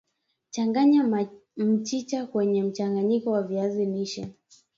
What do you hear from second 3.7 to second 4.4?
lishe